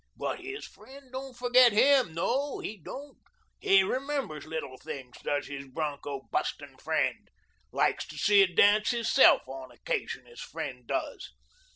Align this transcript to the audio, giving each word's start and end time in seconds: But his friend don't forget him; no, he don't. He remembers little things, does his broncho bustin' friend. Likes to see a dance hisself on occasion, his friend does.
But 0.17 0.39
his 0.39 0.65
friend 0.65 1.11
don't 1.11 1.35
forget 1.37 1.71
him; 1.73 2.15
no, 2.15 2.57
he 2.57 2.75
don't. 2.83 3.19
He 3.59 3.83
remembers 3.83 4.47
little 4.47 4.79
things, 4.79 5.15
does 5.21 5.45
his 5.45 5.67
broncho 5.67 6.21
bustin' 6.31 6.77
friend. 6.79 7.29
Likes 7.71 8.07
to 8.07 8.17
see 8.17 8.41
a 8.41 8.47
dance 8.47 8.89
hisself 8.89 9.47
on 9.47 9.69
occasion, 9.69 10.25
his 10.25 10.41
friend 10.41 10.87
does. 10.87 11.33